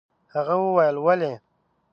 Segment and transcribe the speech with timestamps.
[0.33, 1.33] هغه وويل: ولې؟